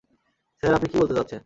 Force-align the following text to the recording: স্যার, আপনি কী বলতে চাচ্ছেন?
স্যার, 0.63 0.73
আপনি 0.73 0.87
কী 0.91 0.97
বলতে 0.99 1.13
চাচ্ছেন? 1.15 1.39